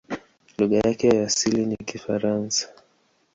[0.57, 2.67] Lugha yake ya asili ni Kifaransa.